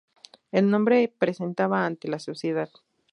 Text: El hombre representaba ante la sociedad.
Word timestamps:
El 0.51 0.73
hombre 0.73 1.01
representaba 1.13 1.85
ante 1.85 2.07
la 2.07 2.17
sociedad. 2.17 2.71